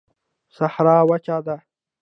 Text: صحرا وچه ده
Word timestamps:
صحرا 0.57 0.97
وچه 1.09 1.35
ده 1.45 1.55